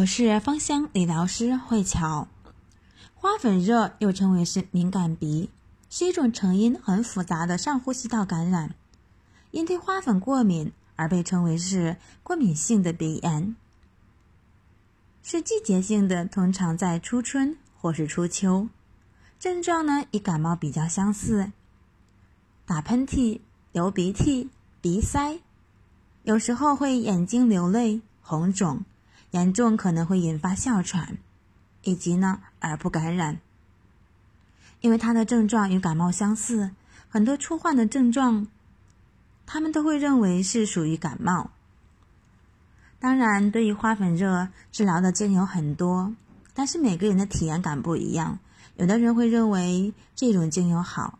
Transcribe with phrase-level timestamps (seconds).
[0.00, 2.26] 我是芳香理疗师慧乔。
[3.14, 5.50] 花粉热又称为是敏感鼻，
[5.90, 8.74] 是一种成因很复杂的上呼吸道感染，
[9.50, 13.54] 因对花粉过敏而被称为是过敏性的鼻炎，
[15.22, 18.68] 是季节性的，通常在初春或是初秋。
[19.38, 21.52] 症状呢，与感冒比较相似，
[22.64, 23.40] 打喷嚏、
[23.72, 24.48] 流鼻涕、
[24.80, 25.40] 鼻塞，
[26.22, 28.82] 有时候会眼睛流泪、红肿。
[29.32, 31.18] 严重可能会引发哮喘，
[31.82, 33.38] 以及呢耳部感染。
[34.80, 36.70] 因为它的症状与感冒相似，
[37.08, 38.46] 很多初患的症状，
[39.46, 41.50] 他们都会认为是属于感冒。
[42.98, 46.14] 当然，对于花粉热治疗的精油很多，
[46.54, 48.38] 但是每个人的体验感不一样。
[48.76, 51.18] 有的人会认为这种精油好，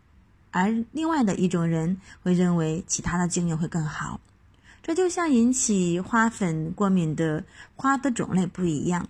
[0.49, 4.19] 而另外的一种人会认为其他的精油会更好。
[4.83, 7.43] 这就像引起花粉过敏的
[7.75, 9.07] 花的种类不一样。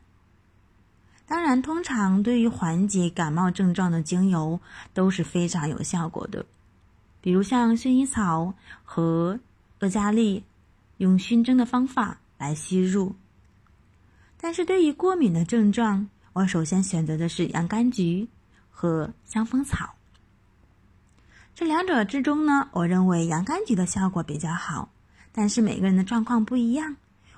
[1.26, 4.60] 当然，通常对于缓解感冒症状的精油
[4.94, 6.46] 都是非常有效果的，
[7.22, 9.40] 比如像薰衣草和
[9.80, 10.44] 乐加利，
[10.98, 13.16] 用熏蒸的方法来吸入。
[14.38, 18.28] 但是对于过敏的症状，我首先选择的是洋甘菊
[18.70, 19.96] 和香蜂草。
[21.56, 24.90] 这两者之中呢，我认为洋甘菊的效果比较好。
[25.32, 26.96] 但是每个人的状况不一样，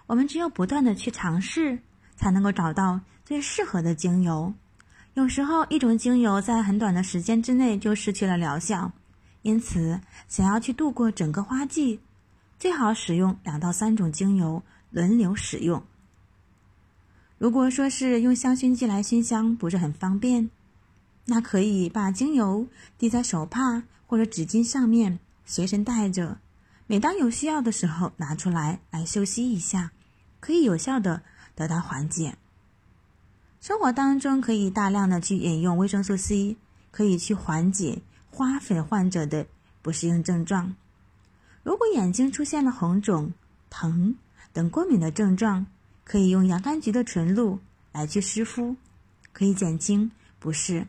[0.08, 1.80] 我们只有不断的去尝试，
[2.16, 4.54] 才能够找到最适合的精油。
[5.14, 8.92] 有时候一种精油在很短的时间之内就失去了疗效，
[9.44, 12.00] 因此想要去度过整个花季，
[12.58, 15.84] 最好使用两到三种精油轮流使用。
[17.38, 20.50] 如果说是用香薰剂来熏香不是很方便，
[21.26, 22.66] 那可以把精油
[22.98, 26.40] 滴在手帕或者纸巾上面，随身带着。
[26.86, 29.92] 每当有需要的时候，拿出来来休息一下，
[30.40, 31.24] 可以有效的
[31.56, 32.36] 得到缓解。
[33.62, 36.58] 生活当中可以大量的去饮用维生素 C，
[36.92, 39.48] 可以去缓解花粉患者的
[39.82, 40.76] 不适应症状。
[41.64, 43.32] 如果眼睛出现了红肿、
[43.70, 44.18] 疼
[44.52, 45.66] 等过敏的症状，
[46.04, 47.60] 可以用洋甘菊的纯露
[47.94, 48.76] 来去湿敷，
[49.32, 50.86] 可以减轻不适。